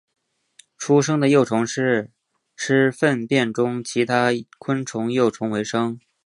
[0.79, 2.09] 出生的幼虫是
[2.57, 5.99] 吃粪便中其他昆虫幼虫为生。